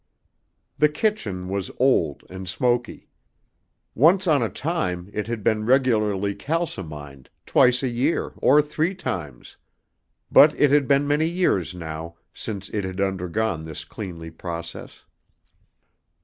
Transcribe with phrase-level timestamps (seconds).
[0.79, 3.07] The kitchen was old and smoky.
[3.93, 9.57] Once on a time it had been regularly calcimined, twice a year, or three times,
[10.31, 15.03] but it had been many years now since it had undergone this cleanly process.